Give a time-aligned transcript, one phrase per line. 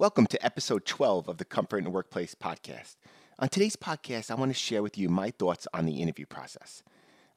[0.00, 2.94] Welcome to episode 12 of the Comfort the Workplace podcast.
[3.40, 6.84] On today's podcast, I want to share with you my thoughts on the interview process.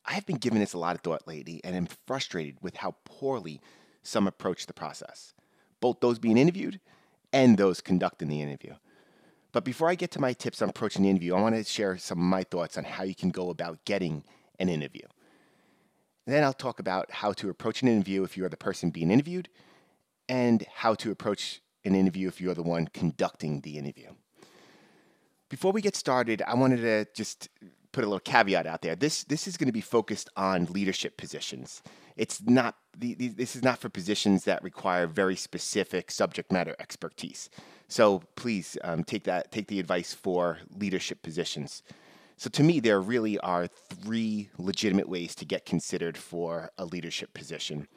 [0.06, 2.98] I have been giving this a lot of thought lately and am frustrated with how
[3.04, 3.62] poorly
[4.04, 5.34] some approach the process,
[5.80, 6.80] both those being interviewed
[7.34, 8.76] and those conducting the interview.
[9.54, 11.98] But before I get to my tips on approaching the interview, I want to share
[11.98, 14.24] some of my thoughts on how you can go about getting
[14.60, 15.08] an interview.
[16.28, 19.50] then I'll talk about how to approach an interview if you're the person being interviewed
[20.30, 24.10] and how to approach an interview if you're the one conducting the interview.
[25.50, 27.50] Before we get started, I wanted to just
[27.92, 28.96] put a little caveat out there.
[28.96, 31.82] This this is going to be focused on leadership positions.
[32.16, 37.50] It's not the, this is not for positions that require very specific subject matter expertise.
[37.88, 41.84] So please um, take that take the advice for leadership positions.
[42.38, 47.34] So to me, there really are three legitimate ways to get considered for a leadership
[47.34, 47.88] position.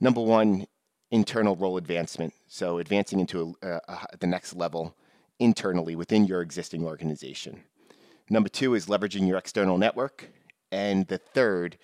[0.00, 0.66] Number one,
[1.10, 2.34] internal role advancement.
[2.46, 4.94] So advancing into a, a, a, the next level
[5.38, 7.62] internally within your existing organization.
[8.30, 10.30] Number two is leveraging your external network.
[10.70, 11.78] And the third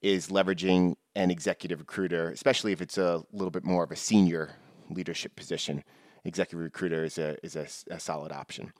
[0.00, 4.54] is leveraging an executive recruiter, especially if it's a little bit more of a senior
[4.90, 5.82] leadership position.
[6.24, 8.72] Executive recruiter is a, is a, a solid option.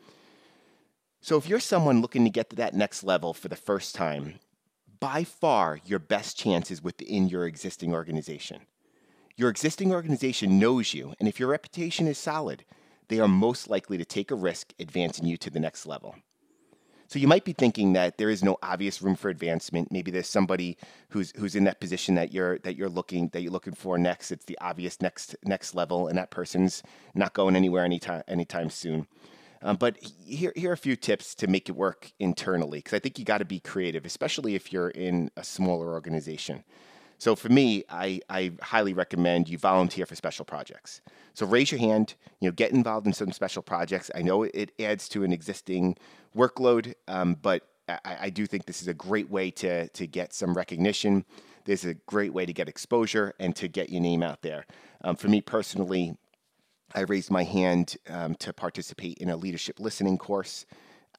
[1.20, 4.38] So if you're someone looking to get to that next level for the first time,
[5.00, 8.60] by far your best chance is within your existing organization.
[9.38, 12.64] Your existing organization knows you, and if your reputation is solid,
[13.06, 16.16] they are most likely to take a risk advancing you to the next level.
[17.06, 19.92] So you might be thinking that there is no obvious room for advancement.
[19.92, 20.76] Maybe there's somebody
[21.10, 24.32] who's who's in that position that you're that you're looking that you're looking for next.
[24.32, 26.82] It's the obvious next next level, and that person's
[27.14, 29.06] not going anywhere anytime anytime soon.
[29.62, 32.98] Um, but here, here are a few tips to make it work internally because I
[32.98, 36.64] think you got to be creative, especially if you're in a smaller organization.
[37.18, 41.00] So for me, I, I highly recommend you volunteer for special projects.
[41.34, 44.10] So raise your hand, you know, get involved in some special projects.
[44.14, 45.96] I know it adds to an existing
[46.36, 50.32] workload, um, but I, I do think this is a great way to, to get
[50.32, 51.24] some recognition.
[51.64, 54.64] This is a great way to get exposure and to get your name out there.
[55.02, 56.16] Um, for me personally,
[56.94, 60.66] I raised my hand um, to participate in a leadership listening course.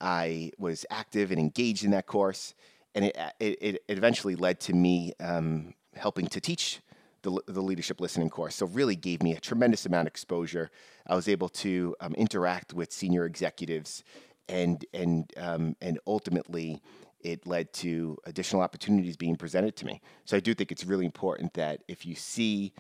[0.02, 2.56] I was active and engaged in that course,
[2.96, 6.82] and it, it, it eventually led to me um, helping to teach
[7.22, 8.56] the, the leadership listening course.
[8.56, 10.72] So really gave me a tremendous amount of exposure.
[11.08, 14.04] I was able to um, interact with senior executives,
[14.48, 16.82] and and um, and ultimately
[17.22, 20.02] it led to additional opportunities being presented to me.
[20.24, 22.74] So I do think it's really important that if you see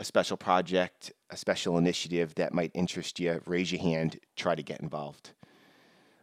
[0.00, 4.62] a special project, a special initiative that might interest you, raise your hand, try to
[4.62, 5.32] get involved.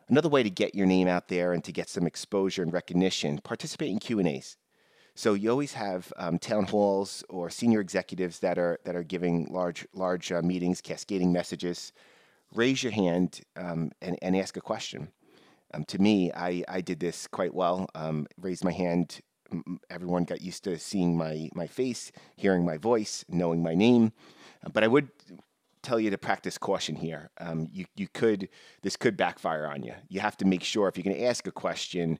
[0.09, 3.40] Another way to get your name out there and to get some exposure and recognition,
[3.40, 4.58] participate in Q&As.
[5.22, 9.46] So you always have um, town halls or senior executives that are that are giving
[9.52, 11.94] large large uh, meetings, cascading messages.
[12.56, 15.09] Raise your hand um, and, and ask a question.
[15.76, 17.88] Um, to me, I, I did this quite well.
[17.94, 19.22] Um, raised my hand.
[19.92, 24.14] Everyone got used to seeing my my face, hearing my voice, knowing my name.
[24.74, 25.09] But I would
[25.84, 27.30] tell you to practice caution here.
[27.40, 28.50] Um, you you could
[28.82, 29.94] this could backfire on you.
[30.09, 32.18] You have to make sure if you're going to ask a question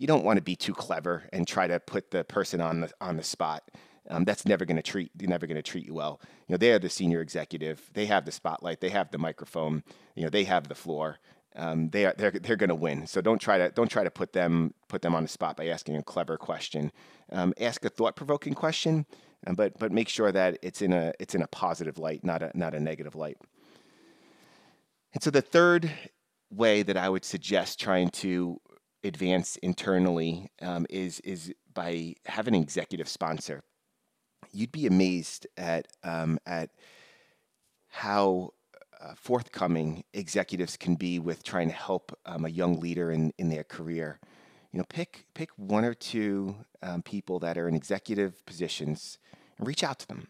[0.00, 2.90] you don't want to be too clever and try to put the person on the
[3.02, 3.70] on the spot.
[4.08, 6.20] Um, that's never going to treat they're never going to treat you well.
[6.48, 7.90] You know, they are the senior executive.
[7.92, 8.80] They have the spotlight.
[8.80, 9.84] They have the microphone.
[10.16, 11.18] You know, they have the floor.
[11.54, 13.06] Um, they are they're they're going to win.
[13.06, 15.68] So don't try to don't try to put them put them on the spot by
[15.68, 16.92] asking a clever question.
[17.30, 19.04] Um, ask a thought provoking question,
[19.46, 22.42] um, but but make sure that it's in a it's in a positive light, not
[22.42, 23.36] a not a negative light.
[25.12, 25.90] And so the third
[26.50, 28.60] way that I would suggest trying to
[29.04, 33.62] advance internally um, is is by having an executive sponsor.
[34.52, 36.70] You'd be amazed at um, at
[37.88, 38.50] how
[39.00, 43.48] uh, forthcoming executives can be with trying to help um, a young leader in, in
[43.48, 44.20] their career.
[44.72, 49.18] You know, pick pick one or two um, people that are in executive positions
[49.58, 50.28] and reach out to them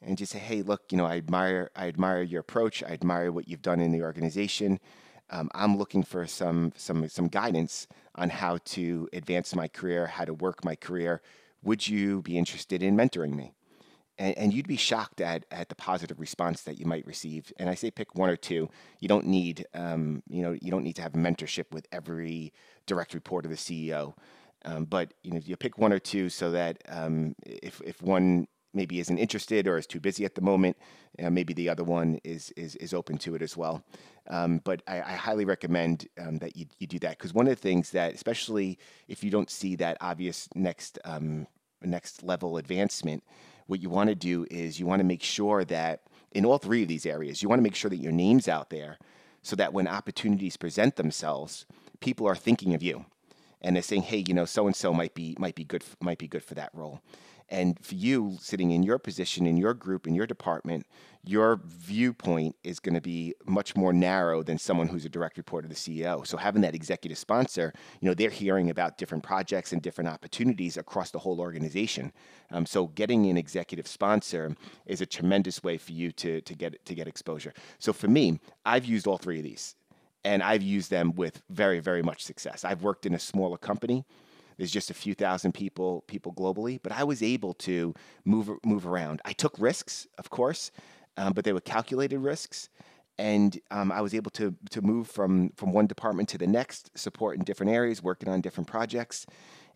[0.00, 2.82] and just say, "Hey, look, you know, I admire I admire your approach.
[2.82, 4.80] I admire what you've done in the organization
[5.30, 10.24] um, I'm looking for some some some guidance on how to advance my career, how
[10.24, 11.22] to work my career.
[11.62, 13.54] Would you be interested in mentoring me?
[14.16, 17.52] And, and, you'd be shocked at, at the positive response that you might receive.
[17.58, 18.68] And I say pick one or two.
[19.00, 22.52] You don't need um, you know you don't need to have mentorship with every
[22.86, 24.14] direct report of the CEO.
[24.64, 28.46] Um, but you know you pick one or two so that um, if if one
[28.74, 30.76] maybe isn't interested or is too busy at the moment.
[31.22, 33.84] Uh, maybe the other one is is, is open to it as well.
[34.28, 37.54] Um, but I, I, highly recommend um, that you, you do that because one of
[37.54, 41.46] the things that, especially if you don't see that obvious next um,
[41.82, 43.22] next level advancement,
[43.66, 46.04] what you want to do is you want to make sure that
[46.34, 47.42] in all three of these areas.
[47.42, 48.98] You want to make sure that your name's out there
[49.42, 51.64] so that when opportunities present themselves,
[52.00, 53.06] people are thinking of you
[53.60, 56.18] and they're saying, "Hey, you know, so and so might be might be good might
[56.18, 57.00] be good for that role."
[57.54, 60.86] And for you sitting in your position, in your group, in your department,
[61.22, 65.64] your viewpoint is going to be much more narrow than someone who's a direct report
[65.64, 66.26] of the CEO.
[66.26, 70.76] So having that executive sponsor, you know, they're hearing about different projects and different opportunities
[70.76, 72.12] across the whole organization.
[72.50, 74.56] Um, so getting an executive sponsor
[74.86, 77.54] is a tremendous way for you to, to get to get exposure.
[77.78, 79.76] So for me, I've used all three of these
[80.24, 82.64] and I've used them with very, very much success.
[82.64, 84.04] I've worked in a smaller company
[84.56, 88.86] there's just a few thousand people people globally, but I was able to move move
[88.86, 89.20] around.
[89.24, 90.70] I took risks, of course,
[91.16, 92.68] um, but they were calculated risks,
[93.18, 96.96] and um, I was able to to move from from one department to the next,
[96.96, 99.26] support in different areas, working on different projects.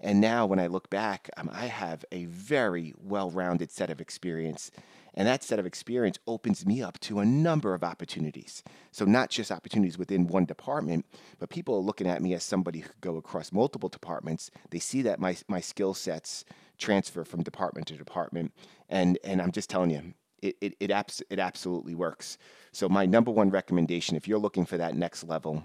[0.00, 4.00] And now, when I look back, um, I have a very well rounded set of
[4.00, 4.70] experience
[5.14, 8.62] and that set of experience opens me up to a number of opportunities.
[8.93, 11.06] So, not just opportunities within one department,
[11.38, 14.50] but people are looking at me as somebody who could go across multiple departments.
[14.70, 16.44] They see that my, my skill sets
[16.78, 18.52] transfer from department to department.
[18.88, 22.38] And, and I'm just telling you, it, it, it, abs- it absolutely works.
[22.72, 25.64] So, my number one recommendation if you're looking for that next level,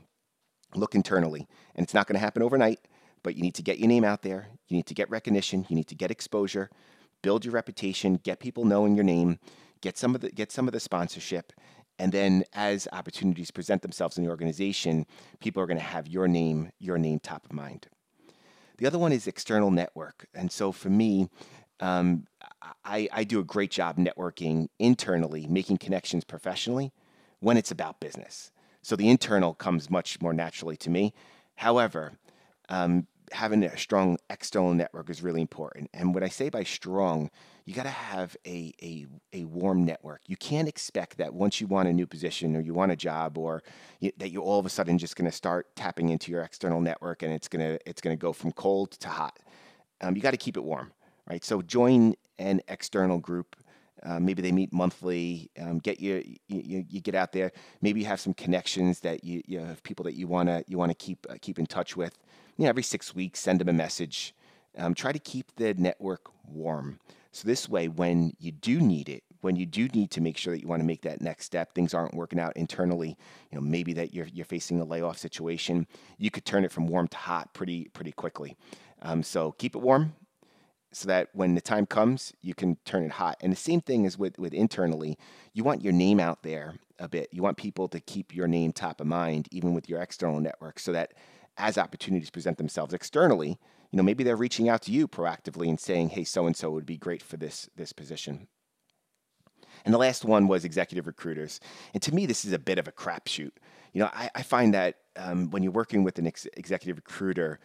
[0.76, 1.48] look internally.
[1.76, 2.80] And it's not going to happen overnight,
[3.22, 4.48] but you need to get your name out there.
[4.68, 5.66] You need to get recognition.
[5.70, 6.70] You need to get exposure
[7.24, 9.40] build your reputation, get people knowing your name,
[9.82, 11.52] get some of the get some of the sponsorship,
[11.98, 15.08] and then as opportunities present themselves in the organization,
[15.40, 17.88] people are going to have your name your name top of mind.
[18.78, 21.30] The other one is external network, and so for me.
[21.80, 22.28] Um,
[22.86, 26.94] I, I do a great job networking internally, making connections professionally
[27.40, 28.52] when it's about business.
[28.82, 31.14] So the internal comes much more naturally to me.
[31.56, 32.14] However,
[32.70, 35.90] um, having a strong external network is really important.
[35.94, 37.30] And what I say by strong,
[37.66, 40.22] you got to have a, a, a warm network.
[40.28, 43.38] You can't expect that once you want a new position or you want a job
[43.38, 43.64] or
[44.00, 46.82] you, that you're all of a sudden just going to start tapping into your external
[46.82, 49.40] network and it's going to it's going to go from cold to hot.
[50.02, 50.92] Um, you got to keep it warm,
[51.30, 51.44] right?
[51.44, 53.56] So join an external group.
[54.04, 55.50] Uh, maybe they meet monthly.
[55.58, 57.54] Um, get you, you, you get out there.
[57.82, 60.94] Maybe you have some connections that you, you have people that you wanna you wanna
[60.96, 62.18] keep uh, keep in touch with
[62.58, 64.36] you know, every six weeks, send them a message.
[64.78, 67.00] Um, try to keep the network warm.
[67.32, 70.54] So this way, when you do need it, when you do need to make sure
[70.54, 73.18] that you want to make that next step, things aren't working out internally.
[73.52, 75.86] You know, maybe that you're you're facing a layoff situation.
[76.18, 78.56] You could turn it from warm to hot pretty pretty quickly.
[79.02, 80.16] Um, so keep it warm,
[80.94, 83.38] so that when the time comes, you can turn it hot.
[83.42, 85.18] And the same thing is with with internally.
[85.54, 87.28] You want your name out there a bit.
[87.32, 90.80] You want people to keep your name top of mind, even with your external network,
[90.80, 91.14] so that
[91.58, 93.60] as opportunities present themselves externally,
[93.92, 96.72] you know, maybe they're reaching out to you proactively and saying, "Hey, so and so
[96.72, 98.48] would be great for this this position."
[99.86, 101.60] And the last one was executive recruiters.
[101.94, 103.52] And to me, this is a bit of a crapshoot.
[103.92, 107.60] You know, I, I find that um, when you're working with an ex- executive recruiter,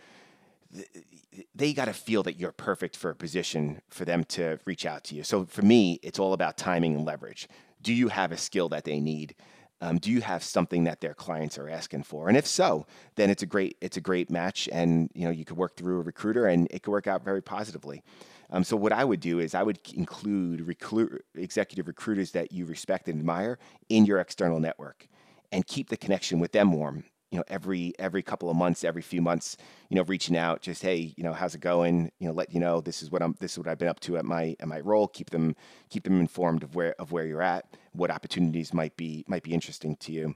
[1.55, 5.05] they got to feel that you're perfect for a position for them to reach out
[5.05, 5.23] to you.
[5.23, 7.49] So for me, it's all about timing and leverage.
[7.81, 9.35] Do you have a skill that they need?
[9.81, 12.29] Um, do you have something that their clients are asking for?
[12.29, 15.45] And if so, then it's a great it's a great match, and you know you
[15.45, 18.03] could work through a recruiter, and it could work out very positively.
[18.51, 22.65] Um, so what I would do is I would include recruit, executive recruiters that you
[22.65, 23.59] respect and admire
[23.89, 25.07] in your external network,
[25.53, 29.03] and keep the connection with them warm you know every every couple of months every
[29.03, 29.57] few months
[29.89, 32.61] you know reaching out just hey you know how's it going you know let you
[32.61, 34.69] know this is what i'm this is what i've been up to at my at
[34.69, 35.55] my role keep them
[35.91, 39.53] keep them informed of where of where you're at what opportunities might be might be
[39.53, 40.35] interesting to you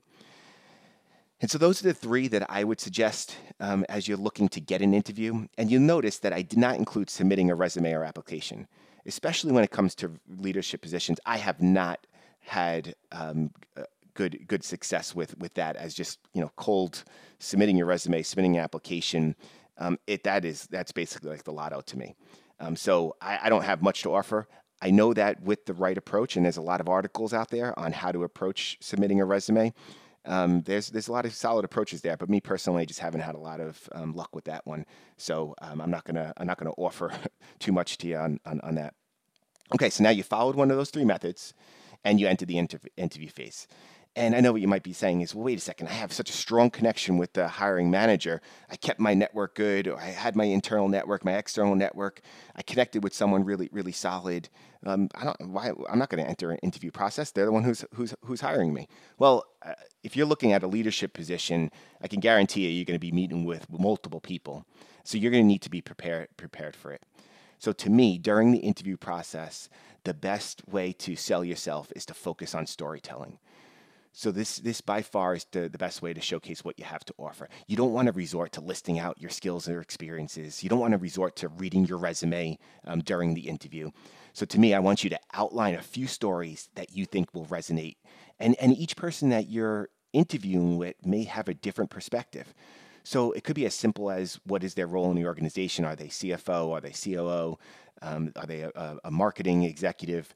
[1.43, 4.61] and so those are the three that I would suggest um, as you're looking to
[4.61, 5.49] get an interview.
[5.59, 8.69] And you'll notice that I did not include submitting a resume or application,
[9.07, 11.19] especially when it comes to leadership positions.
[11.27, 12.07] I have not
[12.39, 13.51] had um,
[14.15, 17.05] good good success with with that as just you know cold
[17.39, 19.37] submitting your resume, submitting an application.
[19.79, 22.15] Um, it that is that's basically like the lotto to me.
[22.61, 24.47] Um, so I, I don't have much to offer.
[24.81, 27.79] I know that with the right approach, and there's a lot of articles out there
[27.79, 29.73] on how to approach submitting a resume.
[30.25, 33.21] Um, there's there's a lot of solid approaches there, but me personally, I just haven't
[33.21, 34.85] had a lot of um, luck with that one.
[35.17, 37.13] So um, I'm not gonna I'm not gonna offer
[37.59, 38.95] too much to you on, on, on that.
[39.75, 41.55] Okay, so now you followed one of those three methods,
[42.05, 43.67] and you entered the interv- interview phase.
[44.15, 46.13] And I know what you might be saying is, well, wait a second, I have
[46.13, 48.43] such a strong connection with the hiring manager.
[48.71, 52.21] I kept my network good, I had my internal network, my external network.
[52.55, 54.51] I connected with someone really, really solid.
[54.85, 57.31] Um, I don't, why, I'm not going to enter an interview process.
[57.31, 58.87] They're the one who's, who's, who's hiring me.
[59.19, 61.71] Well, uh, if you're looking at a leadership position,
[62.03, 64.67] I can guarantee you you're going to be meeting with multiple people.
[65.05, 67.03] So you're going to need to be prepared, prepared for it.
[67.59, 69.69] So, to me, during the interview process,
[70.03, 73.39] the best way to sell yourself is to focus on storytelling.
[74.13, 77.05] So this this by far is the, the best way to showcase what you have
[77.07, 77.49] to offer.
[77.67, 80.63] You don't want to resort to listing out your skills or experiences.
[80.63, 83.91] You don't want to resort to reading your resume um, during the interview.
[84.35, 87.47] So to me, I want you to outline a few stories that you think will
[87.47, 87.97] resonate.
[88.39, 92.53] And and each person that you're interviewing with may have a different perspective.
[93.05, 95.85] So it could be as simple as what is their role in the organization?
[95.85, 96.71] Are they CFO?
[96.71, 97.59] Are they COO?
[98.01, 100.35] Um, are they a, a marketing executive?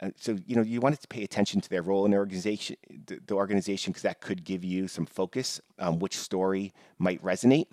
[0.00, 2.76] Uh, so you know you wanted to pay attention to their role in the organization,
[3.06, 7.66] the, the organization, because that could give you some focus on which story might resonate.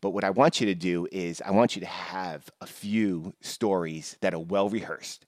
[0.00, 3.34] But what I want you to do is I want you to have a few
[3.40, 5.26] stories that are well rehearsed,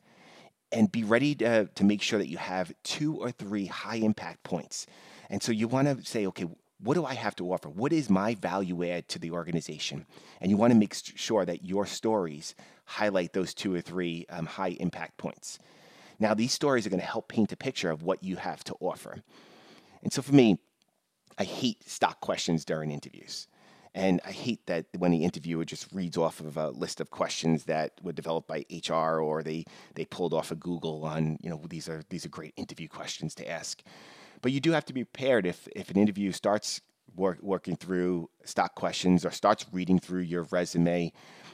[0.71, 4.43] and be ready to, to make sure that you have two or three high impact
[4.43, 4.87] points.
[5.31, 6.47] And so you want to say, okay,
[6.79, 7.69] what do I have to offer?
[7.71, 10.07] What is my value add to the organization?
[10.41, 14.47] And you want to make sure that your stories highlight those two or three um,
[14.47, 15.59] high impact points.
[16.19, 18.75] Now, these stories are going to help paint a picture of what you have to
[18.81, 19.23] offer.
[20.03, 20.59] And so for me,
[21.39, 23.49] I hate stock questions during interviews.
[23.95, 27.65] And I hate that when the interviewer just reads off of a list of questions
[27.65, 31.63] that were developed by HR or they, they pulled off of Google on, you know,
[31.69, 33.83] these are these are great interview questions to ask.
[34.43, 36.83] But you do have to be prepared if, if an interview starts
[37.17, 41.11] work, working through stock questions or starts reading through your resume,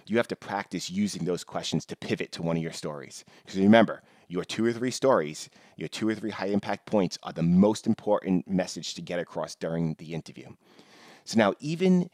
[0.07, 3.25] you have to practice using those questions to pivot to one of your stories.
[3.45, 4.03] Because remember,
[4.33, 7.87] your two or three stories, your two or three high impact points are the most
[7.87, 10.49] important message to get across during the interview.
[11.25, 12.09] So now, even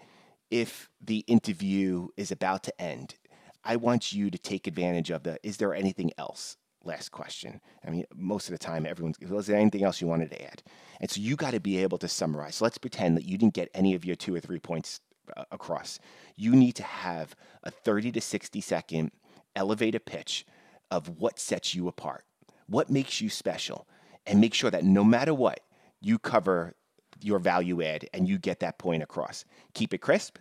[0.50, 3.14] if the interview is about to end,
[3.62, 6.56] I want you to take advantage of the is there anything else?
[6.84, 7.60] Last question.
[7.86, 10.62] I mean, most of the time, everyone's, was there anything else you wanted to add?
[11.00, 12.56] And so you got to be able to summarize.
[12.56, 15.00] So let's pretend that you didn't get any of your two or three points
[15.36, 16.00] uh, across.
[16.36, 19.12] You need to have a 30 to 60 second
[19.54, 20.44] elevator pitch
[20.90, 22.24] of what sets you apart,
[22.66, 23.86] what makes you special,
[24.26, 25.60] and make sure that no matter what,
[26.00, 26.74] you cover
[27.20, 29.44] your value add and you get that point across.
[29.74, 30.38] Keep it crisp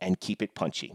[0.00, 0.94] and keep it punchy.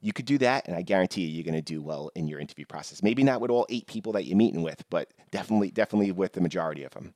[0.00, 2.38] You could do that, and I guarantee you, you're going to do well in your
[2.38, 3.02] interview process.
[3.02, 6.42] Maybe not with all eight people that you're meeting with, but definitely, definitely with the
[6.42, 7.14] majority of them.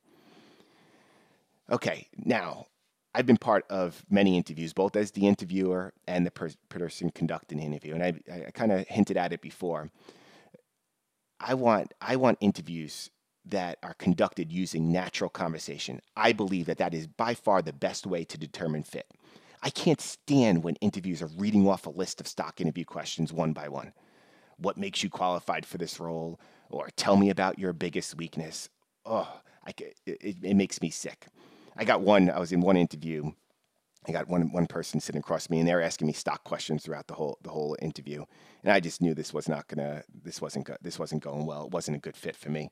[1.69, 2.65] Okay, now
[3.13, 7.59] I've been part of many interviews, both as the interviewer and the per- person conducting
[7.59, 9.91] the interview, and I, I kind of hinted at it before.
[11.39, 13.09] I want I want interviews
[13.45, 16.01] that are conducted using natural conversation.
[16.15, 19.07] I believe that that is by far the best way to determine fit.
[19.61, 23.53] I can't stand when interviews are reading off a list of stock interview questions one
[23.53, 23.93] by one.
[24.57, 26.39] What makes you qualified for this role?
[26.69, 28.69] Or tell me about your biggest weakness.
[29.05, 29.73] Oh, I,
[30.05, 31.27] it, it makes me sick.
[31.75, 33.31] I got one, I was in one interview
[34.07, 36.83] I got one one person sitting across me, and they were asking me stock questions
[36.83, 38.23] throughout the whole the whole interview,
[38.63, 41.65] and I just knew this was not gonna this wasn't go, this wasn't going well.
[41.65, 42.69] It wasn't a good fit for me.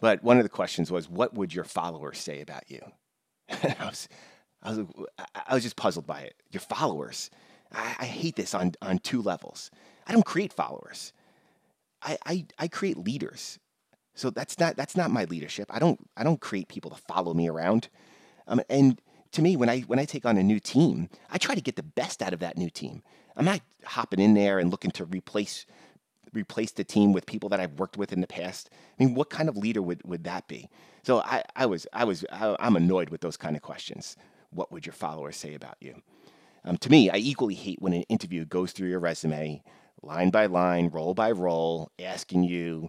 [0.00, 2.80] But one of the questions was, "What would your followers say about you?"
[3.48, 4.08] And I was
[4.62, 4.86] I was
[5.34, 6.34] I was just puzzled by it.
[6.50, 7.30] Your followers.
[7.70, 9.70] I, I hate this on on two levels.
[10.06, 11.12] I don't create followers.
[12.02, 13.58] I, I I create leaders.
[14.14, 15.68] So that's not that's not my leadership.
[15.70, 17.88] I don't I don't create people to follow me around.
[18.46, 19.00] Um, and
[19.32, 21.76] to me, when I when I take on a new team, I try to get
[21.76, 23.02] the best out of that new team.
[23.36, 25.66] I'm not hopping in there and looking to replace
[26.34, 28.70] replace the team with people that I've worked with in the past.
[28.98, 30.70] I mean, what kind of leader would, would that be?
[31.02, 34.16] So I, I was I was I, am annoyed with those kind of questions.
[34.50, 36.02] What would your followers say about you?
[36.64, 39.62] Um, to me, I equally hate when an interview goes through your resume,
[40.02, 42.88] line by line, role by role, asking you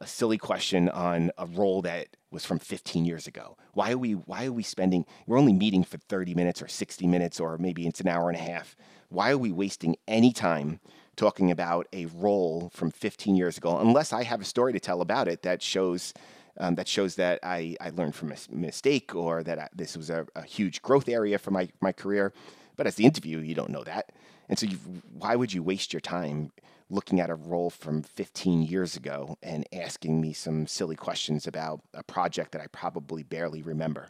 [0.00, 3.56] a silly question on a role that was from 15 years ago.
[3.74, 7.06] Why are we why are we spending we're only meeting for 30 minutes or 60
[7.06, 8.76] minutes or maybe it's an hour and a half.
[9.08, 10.80] Why are we wasting any time
[11.16, 15.02] talking about a role from 15 years ago unless I have a story to tell
[15.02, 16.14] about it that shows
[16.58, 20.10] um, that shows that I, I learned from a mistake or that I, this was
[20.10, 22.34] a, a, huge growth area for my, my career.
[22.76, 24.12] But as the interview, you don't know that.
[24.50, 24.66] And so,
[25.14, 26.52] why would you waste your time
[26.92, 31.80] looking at a role from 15 years ago and asking me some silly questions about
[31.94, 34.08] a project that I probably barely remember.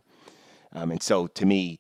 [0.73, 1.79] Um, and so, to me,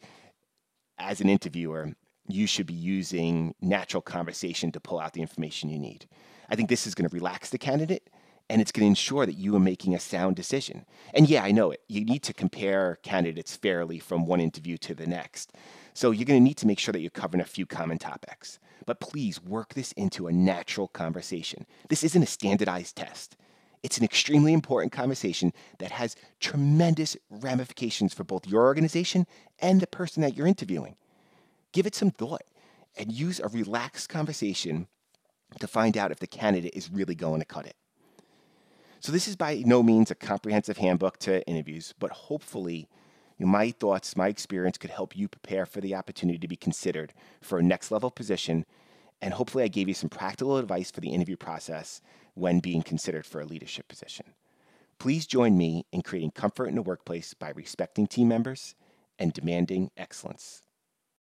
[0.98, 1.92] as an interviewer,
[2.28, 6.06] you should be using natural conversation to pull out the information you need.
[6.48, 8.08] I think this is going to relax the candidate
[8.48, 10.84] and it's going to ensure that you are making a sound decision.
[11.14, 11.80] And yeah, I know it.
[11.88, 15.52] You need to compare candidates fairly from one interview to the next.
[15.94, 18.58] So you're going to need to make sure that you're covering a few common topics.
[18.86, 21.66] But please work this into a natural conversation.
[21.88, 23.36] This isn't a standardized test.
[23.82, 29.26] It's an extremely important conversation that has tremendous ramifications for both your organization
[29.58, 30.96] and the person that you're interviewing.
[31.72, 32.42] Give it some thought
[32.96, 34.86] and use a relaxed conversation
[35.58, 37.76] to find out if the candidate is really going to cut it.
[39.00, 42.88] So, this is by no means a comprehensive handbook to interviews, but hopefully,
[43.46, 47.58] my thoughts, my experience could help you prepare for the opportunity to be considered for
[47.58, 48.64] a next level position.
[49.20, 52.00] And hopefully, I gave you some practical advice for the interview process
[52.34, 54.26] when being considered for a leadership position.
[54.98, 58.74] Please join me in creating comfort in the workplace by respecting team members
[59.18, 60.62] and demanding excellence.